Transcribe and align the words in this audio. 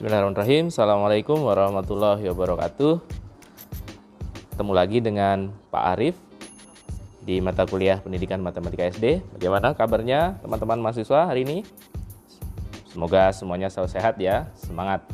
Bismillahirrahmanirrahim. 0.00 0.72
Assalamualaikum 0.72 1.44
warahmatullahi 1.44 2.24
wabarakatuh. 2.32 3.04
Ketemu 4.48 4.72
lagi 4.72 4.98
dengan 5.04 5.52
Pak 5.68 5.84
Arif 5.92 6.16
di 7.20 7.36
mata 7.44 7.68
kuliah 7.68 8.00
Pendidikan 8.00 8.40
Matematika 8.40 8.88
SD. 8.88 9.20
Bagaimana 9.36 9.76
kabarnya 9.76 10.40
teman-teman 10.40 10.80
mahasiswa 10.80 11.28
hari 11.28 11.44
ini? 11.44 11.68
Semoga 12.88 13.28
semuanya 13.36 13.68
selalu 13.68 13.92
sehat 13.92 14.16
ya. 14.16 14.48
Semangat. 14.56 15.04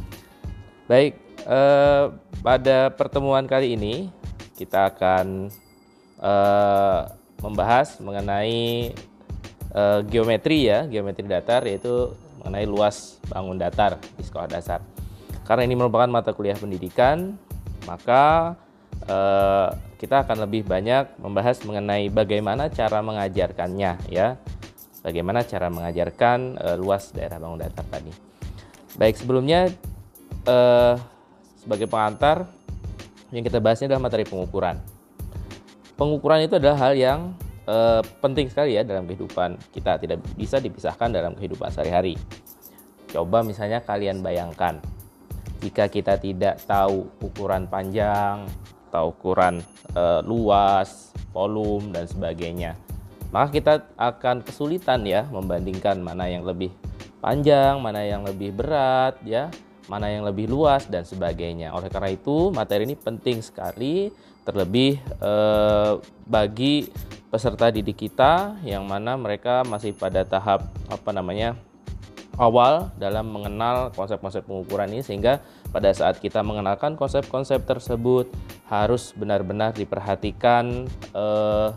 Baik, 0.87 1.19
eh, 1.35 2.05
pada 2.47 2.95
pertemuan 2.95 3.43
kali 3.51 3.75
ini 3.75 4.15
kita 4.55 4.95
akan 4.95 5.51
eh, 6.23 7.01
membahas 7.43 7.99
mengenai 7.99 8.95
eh, 9.67 10.01
geometri 10.07 10.71
ya, 10.71 10.87
geometri 10.87 11.27
datar 11.27 11.67
yaitu 11.67 12.15
mengenai 12.47 12.71
luas 12.71 13.19
bangun 13.27 13.59
datar 13.59 13.99
di 14.15 14.23
sekolah 14.23 14.47
dasar. 14.47 14.79
Karena 15.43 15.67
ini 15.67 15.75
merupakan 15.75 16.07
mata 16.07 16.31
kuliah 16.31 16.55
pendidikan, 16.55 17.35
maka 17.91 18.55
eh, 19.03 19.69
kita 19.99 20.23
akan 20.23 20.47
lebih 20.47 20.63
banyak 20.63 21.19
membahas 21.19 21.59
mengenai 21.67 22.07
bagaimana 22.07 22.71
cara 22.71 23.03
mengajarkannya 23.03 24.07
ya. 24.07 24.39
Bagaimana 25.03 25.43
cara 25.43 25.67
mengajarkan 25.71 26.39
eh, 26.63 26.77
luas 26.79 27.11
daerah 27.11 27.43
bangun 27.43 27.59
datar 27.59 27.83
tadi. 27.91 28.15
Baik, 28.95 29.19
sebelumnya 29.19 29.75
eh, 30.47 30.95
sebagai 31.59 31.91
pengantar 31.91 32.47
yang 33.35 33.43
kita 33.43 33.59
bahasnya 33.59 33.91
adalah 33.91 34.07
materi 34.07 34.23
pengukuran. 34.23 34.79
Pengukuran 35.99 36.47
itu 36.47 36.55
adalah 36.63 36.79
hal 36.79 36.95
yang 36.95 37.35
eh, 37.67 38.03
penting 38.23 38.47
sekali 38.49 38.79
ya 38.79 38.83
dalam 38.87 39.05
kehidupan 39.05 39.59
kita 39.75 39.99
tidak 40.01 40.23
bisa 40.39 40.63
dipisahkan 40.63 41.13
dalam 41.13 41.35
kehidupan 41.35 41.69
sehari-hari. 41.69 42.15
Coba 43.11 43.43
misalnya 43.43 43.83
kalian 43.83 44.23
bayangkan 44.23 44.83
jika 45.61 45.89
kita 45.91 46.21
tidak 46.21 46.63
tahu 46.65 47.09
ukuran 47.23 47.67
panjang, 47.67 48.47
tahu 48.91 49.13
ukuran 49.13 49.61
eh, 49.93 50.21
luas, 50.23 51.13
volume 51.35 51.93
dan 51.93 52.07
sebagainya, 52.09 52.79
maka 53.35 53.53
kita 53.53 53.75
akan 53.99 54.41
kesulitan 54.47 55.05
ya 55.05 55.27
membandingkan 55.29 55.99
mana 56.01 56.31
yang 56.31 56.47
lebih 56.47 56.73
panjang, 57.21 57.83
mana 57.83 58.07
yang 58.07 58.23
lebih 58.23 58.55
berat 58.55 59.19
ya, 59.27 59.51
mana 59.87 60.11
yang 60.11 60.27
lebih 60.27 60.51
luas 60.51 60.87
dan 60.91 61.07
sebagainya. 61.07 61.71
Oleh 61.75 61.91
karena 61.91 62.11
itu, 62.11 62.51
materi 62.51 62.87
ini 62.87 62.99
penting 62.99 63.43
sekali 63.43 64.11
terlebih 64.47 65.03
eh, 65.03 65.93
bagi 66.23 66.87
peserta 67.27 67.69
didik 67.75 67.99
kita 67.99 68.63
yang 68.63 68.87
mana 68.87 69.19
mereka 69.19 69.67
masih 69.67 69.91
pada 69.91 70.23
tahap 70.23 70.71
apa 70.87 71.11
namanya 71.11 71.59
awal 72.39 72.95
dalam 73.01 73.27
mengenal 73.33 73.91
konsep-konsep 73.97 74.47
pengukuran 74.47 74.93
ini 74.93 75.03
sehingga 75.03 75.43
pada 75.75 75.91
saat 75.91 76.23
kita 76.23 76.47
mengenalkan 76.47 76.95
konsep-konsep 76.95 77.67
tersebut 77.67 78.31
harus 78.71 79.11
benar-benar 79.19 79.75
diperhatikan 79.75 80.87
eh, 81.11 81.69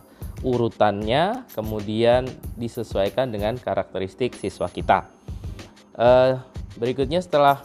urutannya 0.45 1.49
kemudian 1.51 2.29
disesuaikan 2.55 3.33
dengan 3.33 3.57
karakteristik 3.59 4.37
siswa 4.37 4.69
kita. 4.69 5.09
Eh, 5.99 6.39
berikutnya 6.79 7.19
setelah 7.19 7.59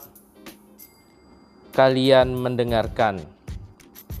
kalian 1.75 2.31
mendengarkan 2.31 3.19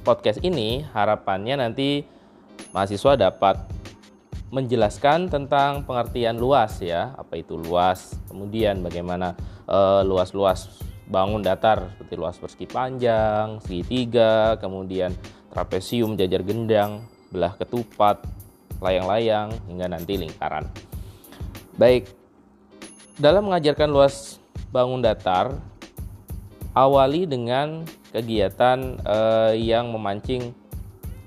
podcast 0.03 0.43
ini 0.43 0.83
harapannya 0.91 1.55
nanti 1.55 2.03
mahasiswa 2.75 3.15
dapat 3.15 3.55
menjelaskan 4.51 5.31
tentang 5.31 5.87
pengertian 5.87 6.35
luas 6.35 6.83
ya. 6.83 7.15
Apa 7.15 7.39
itu 7.39 7.55
luas? 7.55 8.19
Kemudian 8.27 8.83
bagaimana 8.83 9.39
luas-luas 10.03 10.67
uh, 10.67 10.71
bangun 11.07 11.39
datar 11.39 11.95
seperti 11.95 12.13
luas 12.19 12.35
persegi 12.37 12.65
panjang 12.65 13.61
segitiga 13.61 14.57
kemudian 14.57 15.13
trapesium 15.53 16.17
jajar 16.17 16.41
gendang 16.41 17.05
belah 17.29 17.53
ketupat 17.57 18.25
layang-layang 18.83 19.53
hingga 19.71 19.87
nanti 19.89 20.19
lingkaran. 20.19 20.67
Baik 21.79 22.11
dalam 23.15 23.47
mengajarkan 23.47 23.87
luas 23.87 24.43
bangun 24.75 24.99
datar 24.99 25.55
awali 26.75 27.23
dengan 27.23 27.87
kegiatan 28.11 28.99
uh, 29.07 29.55
yang 29.55 29.89
memancing 29.95 30.51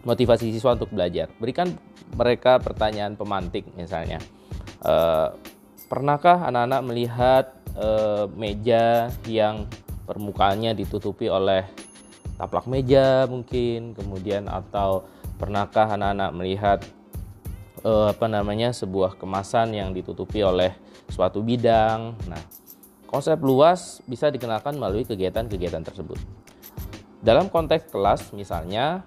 motivasi 0.05 0.53
siswa 0.53 0.77
untuk 0.77 0.93
belajar. 0.93 1.33
Berikan 1.41 1.75
mereka 2.15 2.61
pertanyaan 2.61 3.17
pemantik 3.17 3.65
misalnya. 3.75 4.21
Uh, 4.85 5.35
pernahkah 5.89 6.47
anak-anak 6.47 6.81
melihat 6.85 7.45
uh, 7.75 8.29
meja 8.37 9.09
yang 9.25 9.65
permukaannya 10.05 10.77
ditutupi 10.77 11.33
oleh 11.33 11.65
taplak 12.39 12.69
meja 12.71 13.27
mungkin, 13.27 13.97
kemudian 13.97 14.47
atau 14.47 15.09
pernahkah 15.37 15.91
anak-anak 15.97 16.31
melihat 16.37 16.79
uh, 17.83 18.15
apa 18.15 18.27
namanya 18.31 18.71
sebuah 18.71 19.19
kemasan 19.19 19.75
yang 19.75 19.91
ditutupi 19.91 20.45
oleh 20.45 20.73
suatu 21.11 21.43
bidang. 21.43 22.15
Nah, 22.31 22.43
Konsep 23.09 23.41
luas 23.41 24.05
bisa 24.05 24.29
dikenalkan 24.29 24.77
melalui 24.77 25.09
kegiatan-kegiatan 25.09 25.81
tersebut. 25.81 26.21
Dalam 27.25 27.49
konteks 27.49 27.89
kelas, 27.89 28.37
misalnya, 28.37 29.01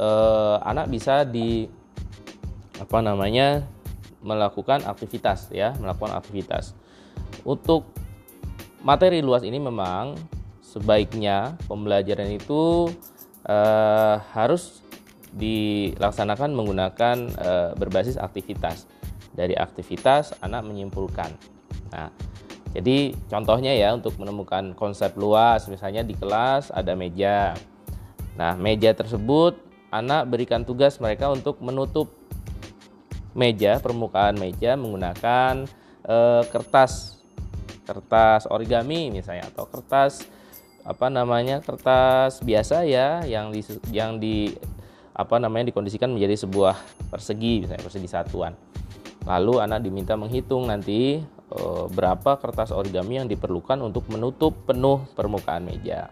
eh, 0.00 0.56
anak 0.64 0.88
bisa 0.88 1.28
di 1.28 1.68
apa 2.80 3.04
namanya 3.04 3.60
melakukan 4.24 4.88
aktivitas 4.88 5.52
ya, 5.52 5.76
melakukan 5.76 6.16
aktivitas. 6.16 6.72
Untuk 7.44 7.84
materi 8.80 9.20
luas 9.20 9.44
ini 9.44 9.60
memang 9.60 10.16
sebaiknya 10.64 11.60
pembelajaran 11.68 12.32
itu 12.32 12.88
eh, 13.44 14.16
harus 14.32 14.80
dilaksanakan 15.36 16.56
menggunakan 16.56 17.16
eh, 17.36 17.70
berbasis 17.76 18.16
aktivitas. 18.16 18.88
Dari 19.36 19.52
aktivitas 19.52 20.32
anak 20.40 20.64
menyimpulkan. 20.64 21.28
Nah, 21.92 22.08
jadi 22.76 23.16
contohnya 23.32 23.72
ya 23.72 23.96
untuk 23.96 24.20
menemukan 24.20 24.76
konsep 24.76 25.16
luas 25.16 25.64
misalnya 25.64 26.04
di 26.04 26.12
kelas 26.12 26.68
ada 26.68 26.92
meja. 26.92 27.56
Nah, 28.36 28.52
meja 28.52 28.92
tersebut 28.92 29.56
anak 29.88 30.28
berikan 30.28 30.60
tugas 30.60 31.00
mereka 31.00 31.32
untuk 31.32 31.56
menutup 31.64 32.12
meja, 33.32 33.80
permukaan 33.80 34.36
meja 34.36 34.76
menggunakan 34.76 35.64
eh, 36.04 36.42
kertas 36.52 37.16
kertas 37.88 38.44
origami 38.52 39.08
misalnya 39.08 39.48
atau 39.48 39.64
kertas 39.72 40.28
apa 40.84 41.08
namanya? 41.08 41.64
kertas 41.64 42.44
biasa 42.44 42.84
ya 42.84 43.24
yang 43.24 43.56
di 43.56 43.64
yang 43.88 44.20
di 44.20 44.52
apa 45.16 45.40
namanya 45.40 45.72
dikondisikan 45.72 46.12
menjadi 46.12 46.44
sebuah 46.44 46.76
persegi 47.08 47.64
misalnya 47.64 47.80
persegi 47.88 48.08
satuan. 48.10 48.52
Lalu 49.24 49.64
anak 49.64 49.80
diminta 49.80 50.12
menghitung 50.12 50.68
nanti 50.68 51.24
Eh, 51.46 51.86
berapa 51.94 52.42
kertas 52.42 52.74
origami 52.74 53.22
yang 53.22 53.30
diperlukan 53.30 53.78
untuk 53.78 54.10
menutup 54.10 54.66
penuh 54.66 55.06
permukaan 55.14 55.62
meja. 55.62 56.10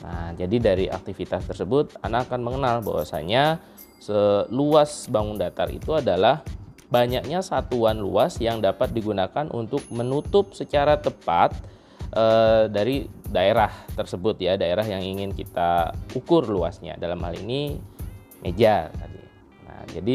Nah, 0.00 0.32
jadi 0.32 0.56
dari 0.56 0.86
aktivitas 0.88 1.44
tersebut 1.44 2.00
anak 2.00 2.32
akan 2.32 2.40
mengenal 2.40 2.80
bahwasanya 2.80 3.60
seluas 4.00 5.04
bangun 5.12 5.36
datar 5.36 5.68
itu 5.68 5.92
adalah 5.92 6.40
banyaknya 6.88 7.44
satuan 7.44 8.00
luas 8.00 8.40
yang 8.40 8.64
dapat 8.64 8.88
digunakan 8.96 9.52
untuk 9.52 9.84
menutup 9.92 10.56
secara 10.56 10.96
tepat 10.96 11.52
e, 12.08 12.24
dari 12.72 13.04
daerah 13.28 13.68
tersebut 13.92 14.38
ya, 14.40 14.56
daerah 14.56 14.86
yang 14.86 15.04
ingin 15.04 15.36
kita 15.36 15.92
ukur 16.16 16.48
luasnya. 16.48 16.96
Dalam 16.96 17.20
hal 17.20 17.36
ini 17.36 17.76
meja 18.40 18.88
tadi. 18.88 19.20
Nah, 19.66 19.82
jadi 19.92 20.14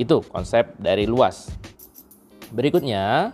itu 0.00 0.16
konsep 0.26 0.74
dari 0.80 1.06
luas. 1.06 1.61
Berikutnya, 2.52 3.32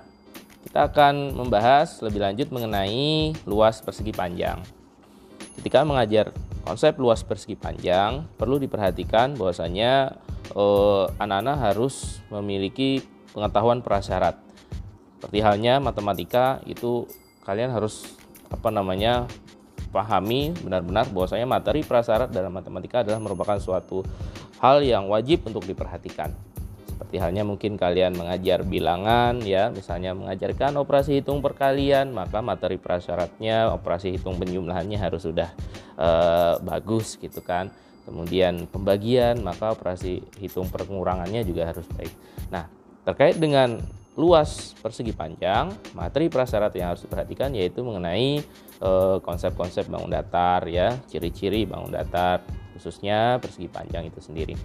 kita 0.62 0.87
akan 0.94 1.35
membahas 1.35 1.99
lebih 2.06 2.23
lanjut 2.23 2.55
mengenai 2.55 3.35
luas 3.50 3.82
persegi 3.82 4.15
panjang. 4.15 4.62
Ketika 5.59 5.82
mengajar 5.82 6.31
konsep 6.62 6.94
luas 7.03 7.26
persegi 7.26 7.59
panjang, 7.59 8.31
perlu 8.38 8.62
diperhatikan 8.62 9.35
bahwasanya 9.35 10.15
eh, 10.55 11.05
anak-anak 11.19 11.56
harus 11.59 12.23
memiliki 12.31 13.03
pengetahuan 13.35 13.82
prasyarat. 13.82 14.38
Seperti 15.19 15.43
halnya 15.43 15.82
matematika 15.82 16.62
itu 16.62 17.11
kalian 17.43 17.75
harus 17.75 18.14
apa 18.55 18.71
namanya 18.71 19.26
pahami 19.91 20.55
benar-benar 20.62 21.11
bahwasanya 21.11 21.43
materi 21.43 21.82
prasyarat 21.82 22.31
dalam 22.31 22.55
matematika 22.55 23.03
adalah 23.03 23.19
merupakan 23.19 23.59
suatu 23.59 24.06
hal 24.62 24.79
yang 24.87 25.11
wajib 25.11 25.43
untuk 25.43 25.67
diperhatikan. 25.67 26.48
Seperti 26.99 27.23
halnya 27.23 27.47
mungkin 27.47 27.79
kalian 27.79 28.19
mengajar 28.19 28.67
bilangan 28.67 29.39
ya, 29.47 29.71
misalnya 29.71 30.19
mengajarkan 30.19 30.75
operasi 30.83 31.23
hitung 31.23 31.39
perkalian, 31.39 32.11
maka 32.11 32.43
materi 32.43 32.75
prasyaratnya 32.75 33.71
operasi 33.71 34.19
hitung 34.19 34.35
penjumlahannya 34.35 34.99
harus 34.99 35.23
sudah 35.23 35.47
uh, 35.95 36.59
bagus 36.59 37.15
gitu 37.23 37.39
kan. 37.39 37.71
Kemudian 38.03 38.67
pembagian, 38.67 39.39
maka 39.47 39.79
operasi 39.79 40.27
hitung 40.43 40.67
pengurangannya 40.75 41.47
juga 41.47 41.71
harus 41.71 41.87
baik. 41.95 42.11
Nah, 42.50 42.67
terkait 43.06 43.39
dengan 43.39 43.79
luas 44.19 44.75
persegi 44.83 45.15
panjang, 45.15 45.71
materi 45.95 46.27
prasyarat 46.27 46.75
yang 46.75 46.91
harus 46.91 47.06
diperhatikan 47.06 47.55
yaitu 47.55 47.87
mengenai 47.87 48.43
eh, 48.83 49.17
konsep-konsep 49.23 49.87
uh, 49.87 49.91
bangun 49.95 50.11
datar 50.11 50.67
ya, 50.67 50.99
ciri-ciri 51.06 51.62
bangun 51.62 51.95
datar 51.95 52.43
khususnya 52.75 53.39
persegi 53.39 53.71
panjang 53.71 54.11
itu 54.11 54.19
sendiri. 54.19 54.59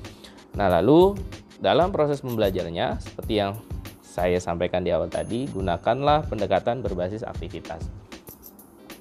Nah, 0.57 0.69
lalu 0.69 1.17
dalam 1.63 1.95
proses 1.95 2.19
pembelajarannya 2.19 2.99
seperti 2.99 3.39
yang 3.39 3.55
saya 4.03 4.35
sampaikan 4.43 4.83
di 4.83 4.91
awal 4.91 5.07
tadi, 5.07 5.47
gunakanlah 5.47 6.27
pendekatan 6.27 6.83
berbasis 6.83 7.23
aktivitas. 7.23 7.87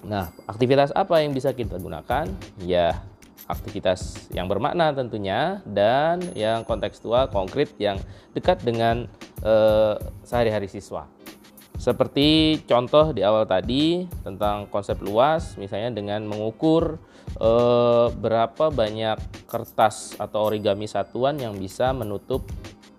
Nah, 0.07 0.31
aktivitas 0.47 0.95
apa 0.95 1.21
yang 1.21 1.35
bisa 1.35 1.51
kita 1.51 1.77
gunakan? 1.83 2.31
Ya, 2.63 3.03
aktivitas 3.51 4.31
yang 4.31 4.47
bermakna 4.47 4.95
tentunya 4.95 5.59
dan 5.67 6.23
yang 6.39 6.63
kontekstual 6.63 7.29
konkret 7.35 7.75
yang 7.83 7.99
dekat 8.33 8.63
dengan 8.63 9.11
eh, 9.43 9.95
sehari-hari 10.23 10.71
siswa. 10.71 11.11
Seperti 11.83 12.63
contoh 12.63 13.11
di 13.11 13.27
awal 13.27 13.43
tadi 13.43 14.07
tentang 14.23 14.71
konsep 14.71 15.03
luas, 15.03 15.59
misalnya 15.59 15.91
dengan 15.91 16.23
mengukur 16.31 16.95
eh, 17.43 18.07
berapa 18.15 18.71
banyak 18.71 19.19
kertas 19.51 20.15
atau 20.15 20.47
origami 20.47 20.87
satuan 20.87 21.43
yang 21.43 21.59
bisa 21.59 21.91
menutup 21.91 22.47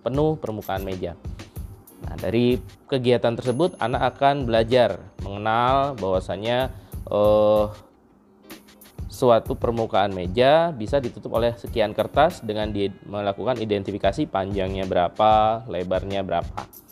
penuh 0.03 0.35
permukaan 0.35 0.83
meja. 0.83 1.15
Nah, 2.03 2.19
dari 2.19 2.59
kegiatan 2.91 3.31
tersebut 3.39 3.79
anak 3.79 4.19
akan 4.19 4.43
belajar 4.43 4.99
mengenal 5.23 5.95
bahwasanya 5.95 6.67
eh, 7.07 7.65
suatu 9.07 9.55
permukaan 9.55 10.11
meja 10.11 10.75
bisa 10.75 10.99
ditutup 10.99 11.31
oleh 11.39 11.55
sekian 11.55 11.95
kertas 11.95 12.43
dengan 12.43 12.75
di, 12.75 12.91
melakukan 13.07 13.63
identifikasi 13.63 14.27
panjangnya 14.27 14.83
berapa, 14.83 15.63
lebarnya 15.71 16.19
berapa. 16.19 16.83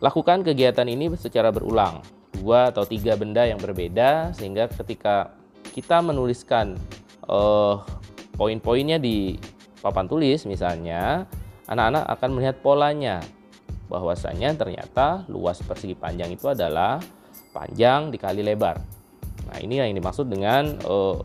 Lakukan 0.00 0.40
kegiatan 0.40 0.88
ini 0.88 1.12
secara 1.12 1.52
berulang, 1.52 2.00
dua 2.32 2.72
atau 2.72 2.88
tiga 2.88 3.20
benda 3.20 3.44
yang 3.44 3.60
berbeda 3.60 4.32
sehingga 4.32 4.64
ketika 4.72 5.36
kita 5.76 6.00
menuliskan 6.00 6.80
uh, 7.28 7.84
poin-poinnya 8.32 8.96
di 8.96 9.36
papan 9.84 10.08
tulis 10.08 10.48
misalnya, 10.48 11.28
anak-anak 11.68 12.08
akan 12.16 12.30
melihat 12.32 12.56
polanya 12.64 13.20
bahwasanya 13.92 14.56
ternyata 14.56 15.28
luas 15.28 15.60
persegi 15.60 15.92
panjang 15.92 16.32
itu 16.32 16.48
adalah 16.48 16.96
panjang 17.52 18.08
dikali 18.08 18.40
lebar. 18.40 18.80
Nah, 19.52 19.58
ini 19.60 19.84
yang 19.84 19.92
dimaksud 19.92 20.32
dengan 20.32 20.80
uh, 20.88 21.20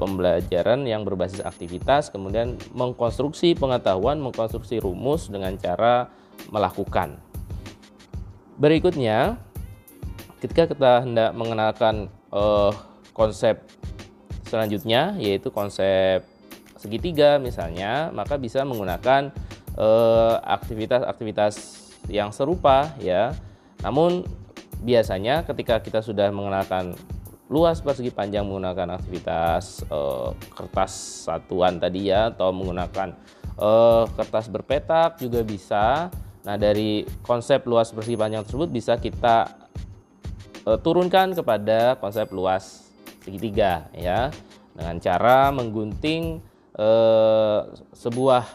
pembelajaran 0.00 0.88
yang 0.88 1.04
berbasis 1.04 1.44
aktivitas, 1.44 2.08
kemudian 2.08 2.56
mengkonstruksi 2.72 3.52
pengetahuan, 3.60 4.16
mengkonstruksi 4.24 4.80
rumus 4.80 5.28
dengan 5.28 5.52
cara 5.60 6.08
melakukan. 6.48 7.20
Berikutnya, 8.60 9.40
ketika 10.44 10.68
kita 10.68 10.92
hendak 11.00 11.32
mengenalkan 11.32 12.12
uh, 12.28 12.68
konsep 13.16 13.64
selanjutnya, 14.44 15.16
yaitu 15.16 15.48
konsep 15.48 16.20
segitiga 16.76 17.40
misalnya, 17.40 18.12
maka 18.12 18.40
bisa 18.40 18.64
menggunakan 18.64 19.30
eh, 19.76 20.34
aktivitas-aktivitas 20.48 21.54
uh, 21.56 22.10
yang 22.10 22.32
serupa 22.32 22.96
ya. 22.98 23.36
Namun 23.84 24.24
biasanya 24.80 25.44
ketika 25.44 25.78
kita 25.84 26.00
sudah 26.00 26.32
mengenalkan 26.32 26.96
luas 27.52 27.84
persegi 27.84 28.08
panjang 28.10 28.48
menggunakan 28.48 28.96
aktivitas 28.96 29.84
uh, 29.92 30.32
kertas 30.54 31.26
satuan 31.28 31.82
tadi 31.82 32.08
ya 32.08 32.30
atau 32.32 32.54
menggunakan 32.54 33.12
uh, 33.60 34.08
kertas 34.16 34.46
berpetak 34.48 35.20
juga 35.20 35.44
bisa. 35.44 36.08
Nah, 36.40 36.56
dari 36.56 37.04
konsep 37.20 37.64
luas 37.68 37.92
persegi 37.92 38.16
panjang 38.16 38.44
tersebut 38.48 38.68
bisa 38.72 38.96
kita 38.96 39.52
uh, 40.64 40.78
turunkan 40.80 41.36
kepada 41.36 42.00
konsep 42.00 42.28
luas 42.32 42.88
segitiga 43.20 43.88
ya. 43.92 44.32
Dengan 44.72 44.96
cara 45.02 45.52
menggunting 45.52 46.40
uh, 46.80 47.68
sebuah 47.92 48.48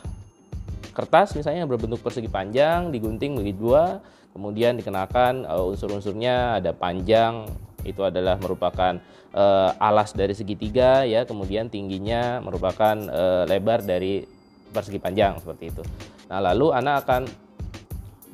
kertas 0.96 1.36
misalnya 1.38 1.68
yang 1.68 1.70
berbentuk 1.70 2.02
persegi 2.02 2.32
panjang 2.32 2.88
digunting 2.88 3.36
menjadi 3.36 3.56
dua 3.60 3.84
kemudian 4.32 4.80
dikenakan 4.80 5.44
uh, 5.44 5.70
unsur-unsurnya 5.70 6.64
ada 6.64 6.72
panjang 6.72 7.46
itu 7.86 8.02
adalah 8.02 8.40
merupakan 8.42 8.98
uh, 9.36 9.72
alas 9.78 10.12
dari 10.18 10.34
segitiga 10.34 11.06
ya. 11.06 11.24
Kemudian 11.24 11.70
tingginya 11.70 12.42
merupakan 12.42 12.98
uh, 12.98 13.46
lebar 13.46 13.86
dari 13.86 14.26
persegi 14.74 14.98
panjang 14.98 15.38
seperti 15.38 15.70
itu. 15.70 15.84
Nah 16.28 16.42
lalu 16.42 16.74
anak 16.74 17.06
akan 17.06 17.22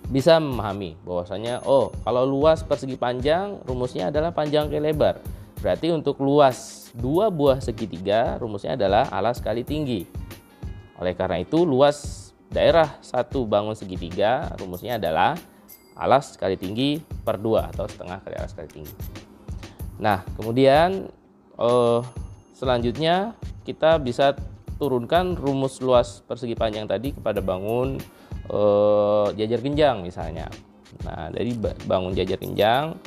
bisa 0.09 0.41
memahami 0.41 0.97
bahwasanya 1.05 1.61
oh 1.67 1.93
kalau 2.01 2.25
luas 2.25 2.65
persegi 2.65 2.97
panjang 2.97 3.61
rumusnya 3.67 4.09
adalah 4.09 4.33
panjang 4.33 4.71
ke 4.71 4.81
lebar. 4.81 5.21
Berarti 5.61 5.93
untuk 5.93 6.17
luas 6.23 6.89
dua 6.97 7.29
buah 7.29 7.61
segitiga 7.61 8.41
rumusnya 8.41 8.73
adalah 8.73 9.05
alas 9.13 9.37
kali 9.37 9.61
tinggi. 9.61 10.09
Oleh 10.97 11.13
karena 11.13 11.37
itu 11.37 11.61
luas 11.63 12.29
daerah 12.51 12.99
satu 12.99 13.47
bangun 13.47 13.77
segitiga 13.77 14.51
rumusnya 14.57 14.97
adalah 14.97 15.37
alas 15.95 16.33
kali 16.35 16.57
tinggi 16.57 16.99
per 16.99 17.37
dua 17.37 17.69
atau 17.69 17.85
setengah 17.85 18.19
kali 18.25 18.35
alas 18.35 18.53
kali 18.57 18.67
tinggi. 18.67 18.95
Nah, 20.01 20.25
kemudian 20.33 21.07
uh, 21.61 22.01
selanjutnya 22.57 23.37
kita 23.61 24.01
bisa 24.01 24.33
turunkan 24.81 25.37
rumus 25.37 25.77
luas 25.77 26.25
persegi 26.25 26.57
panjang 26.57 26.89
tadi 26.89 27.13
kepada 27.13 27.37
bangun 27.37 28.01
uh, 28.51 29.31
jajar 29.33 29.59
genjang 29.63 30.03
misalnya. 30.03 30.51
Nah, 31.07 31.31
dari 31.31 31.55
bangun 31.87 32.13
jajar 32.13 32.37
genjang 32.37 32.99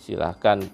silahkan 0.00 0.64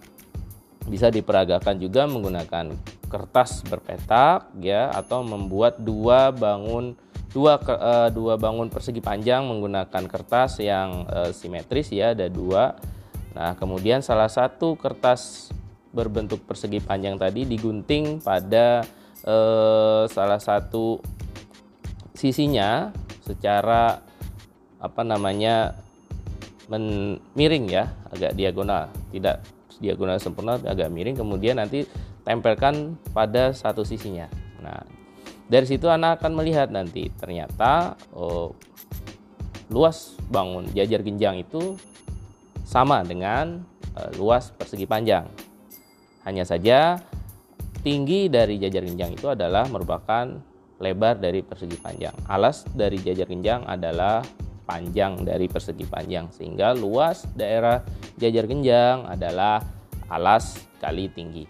bisa 0.86 1.10
diperagakan 1.10 1.82
juga 1.82 2.06
menggunakan 2.06 2.70
kertas 3.10 3.66
berpetak 3.66 4.54
ya 4.62 4.94
atau 4.94 5.26
membuat 5.26 5.82
dua 5.82 6.30
bangun 6.30 6.94
dua 7.34 7.58
uh, 7.58 8.08
dua 8.08 8.38
bangun 8.38 8.70
persegi 8.70 9.02
panjang 9.02 9.44
menggunakan 9.44 10.06
kertas 10.06 10.62
yang 10.62 11.04
uh, 11.10 11.34
simetris 11.34 11.90
ya 11.90 12.14
ada 12.14 12.30
dua 12.30 12.78
Nah, 13.36 13.52
kemudian 13.52 14.00
salah 14.00 14.32
satu 14.32 14.80
kertas 14.80 15.52
berbentuk 15.92 16.40
persegi 16.48 16.80
panjang 16.80 17.20
tadi 17.20 17.44
digunting 17.44 18.24
pada 18.24 18.80
eh, 19.20 20.02
salah 20.08 20.40
satu 20.40 21.04
sisinya 22.16 22.88
secara 23.26 24.00
apa 24.78 25.02
namanya 25.02 25.74
men 26.70 27.18
miring 27.34 27.66
ya, 27.66 27.90
agak 28.14 28.38
diagonal, 28.38 28.90
tidak 29.10 29.42
diagonal 29.82 30.16
sempurna, 30.22 30.58
agak 30.62 30.88
miring. 30.88 31.18
Kemudian 31.18 31.58
nanti 31.58 31.84
tempelkan 32.22 32.98
pada 33.10 33.50
satu 33.50 33.82
sisinya. 33.82 34.30
Nah, 34.62 34.82
dari 35.46 35.66
situ 35.66 35.86
anak 35.86 36.22
akan 36.22 36.32
melihat 36.38 36.70
nanti 36.70 37.10
ternyata 37.18 37.94
oh, 38.14 38.54
luas 39.70 40.14
bangun 40.30 40.66
jajar 40.74 41.02
genjang 41.02 41.42
itu 41.42 41.78
sama 42.66 43.06
dengan 43.06 43.62
uh, 43.94 44.10
luas 44.18 44.50
persegi 44.50 44.86
panjang. 44.90 45.26
Hanya 46.26 46.42
saja 46.42 46.98
tinggi 47.86 48.26
dari 48.26 48.58
jajar 48.58 48.82
genjang 48.82 49.14
itu 49.14 49.30
adalah 49.30 49.70
merupakan 49.70 50.34
lebar 50.76 51.16
dari 51.16 51.40
persegi 51.40 51.78
panjang. 51.80 52.12
Alas 52.28 52.68
dari 52.72 53.00
jajar 53.00 53.28
genjang 53.28 53.64
adalah 53.64 54.20
panjang 54.66 55.22
dari 55.22 55.46
persegi 55.46 55.86
panjang 55.86 56.28
sehingga 56.34 56.74
luas 56.74 57.24
daerah 57.32 57.80
jajar 58.18 58.44
genjang 58.50 59.06
adalah 59.06 59.62
alas 60.10 60.58
kali 60.82 61.08
tinggi. 61.08 61.46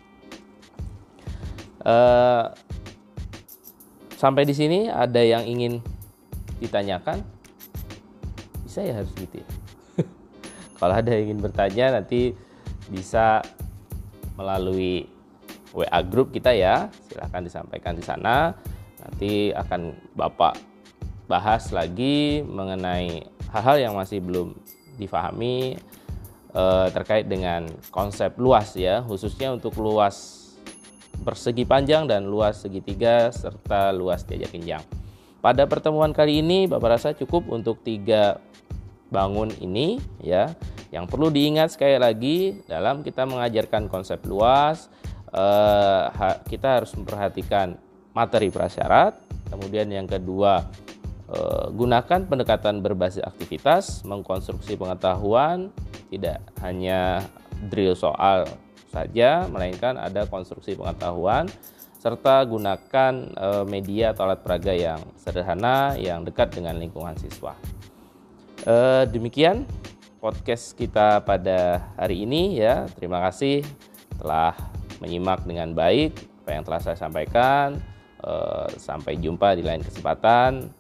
Uh, 1.87 2.51
sampai 4.19 4.43
di 4.43 4.55
sini 4.55 4.91
ada 4.91 5.23
yang 5.23 5.47
ingin 5.47 5.79
ditanyakan? 6.59 7.23
Bisa 8.67 8.83
ya 8.83 9.01
harus 9.01 9.11
gitu 9.17 9.43
ya. 9.43 9.49
Kalau 10.79 10.95
ada 10.95 11.11
yang 11.15 11.33
ingin 11.33 11.41
bertanya 11.41 12.01
nanti 12.01 12.35
bisa 12.91 13.43
melalui 14.37 15.09
WA 15.73 16.01
grup 16.05 16.33
kita 16.33 16.53
ya. 16.53 16.89
Silahkan 17.09 17.43
disampaikan 17.45 17.95
di 17.97 18.05
sana. 18.05 18.57
Nanti 19.07 19.55
akan 19.55 19.95
Bapak 20.19 20.59
bahas 21.31 21.71
lagi 21.71 22.43
mengenai 22.43 23.23
hal-hal 23.55 23.77
yang 23.79 23.95
masih 23.95 24.19
belum 24.19 24.59
difahami 24.99 25.79
eh, 26.51 26.87
terkait 26.91 27.31
dengan 27.31 27.71
konsep 27.95 28.35
luas 28.35 28.75
ya, 28.75 29.07
khususnya 29.07 29.55
untuk 29.55 29.79
luas 29.79 30.43
persegi 31.23 31.63
panjang 31.65 32.11
dan 32.11 32.27
luas 32.27 32.61
segitiga 32.67 33.31
serta 33.31 33.95
luas 33.95 34.27
diajak 34.27 34.51
kinjang. 34.51 34.83
Pada 35.39 35.63
pertemuan 35.71 36.11
kali 36.11 36.43
ini 36.43 36.67
Bapak 36.67 36.99
rasa 36.99 37.15
cukup 37.15 37.47
untuk 37.47 37.79
tiga 37.87 38.43
bangun 39.15 39.55
ini 39.63 40.03
ya. 40.19 40.51
Yang 40.91 41.07
perlu 41.11 41.29
diingat 41.31 41.75
sekali 41.75 41.99
lagi 41.99 42.63
dalam 42.67 43.03
kita 43.07 43.27
mengajarkan 43.27 43.87
konsep 43.87 44.23
luas 44.27 44.91
eh, 45.31 46.05
kita 46.51 46.83
harus 46.83 46.91
memperhatikan 46.99 47.79
materi 48.17 48.49
prasyarat, 48.49 49.21
kemudian 49.53 49.93
yang 49.93 50.09
kedua 50.09 50.65
Eh, 51.27 51.67
gunakan 51.75 52.23
pendekatan 52.23 52.87
berbasis 52.87 53.19
aktivitas, 53.19 54.07
mengkonstruksi 54.07 54.79
pengetahuan, 54.79 55.75
tidak 56.07 56.39
hanya 56.63 57.19
drill 57.67 57.99
soal 57.99 58.47
saja, 58.95 59.43
melainkan 59.51 59.99
ada 59.99 60.23
konstruksi 60.31 60.79
pengetahuan 60.79 61.51
serta 61.99 62.47
gunakan 62.47 63.13
eh, 63.35 63.65
media 63.67 64.15
atau 64.15 64.31
alat 64.31 64.39
peraga 64.47 64.71
yang 64.71 65.03
sederhana 65.19 65.99
yang 65.99 66.23
dekat 66.23 66.55
dengan 66.55 66.79
lingkungan 66.79 67.19
siswa. 67.19 67.59
Eh, 68.63 69.11
demikian 69.11 69.67
podcast 70.23 70.79
kita 70.79 71.27
pada 71.27 71.91
hari 71.99 72.23
ini 72.23 72.63
ya. 72.63 72.87
Terima 72.95 73.19
kasih 73.27 73.67
telah 74.23 74.55
menyimak 75.03 75.43
dengan 75.43 75.75
baik 75.75 76.15
apa 76.47 76.51
yang 76.55 76.63
telah 76.63 76.79
saya 76.79 76.95
sampaikan. 76.95 77.96
Sampai 78.79 79.19
jumpa 79.19 79.57
di 79.57 79.65
lain 79.67 79.83
kesempatan. 79.83 80.71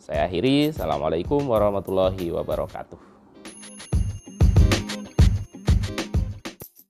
Saya 0.00 0.24
akhiri. 0.24 0.72
Assalamualaikum 0.72 1.44
warahmatullahi 1.44 2.32
wabarakatuh. 2.32 3.17